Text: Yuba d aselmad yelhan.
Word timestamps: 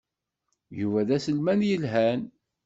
Yuba 0.79 1.07
d 1.07 1.09
aselmad 1.15 1.61
yelhan. 1.69 2.21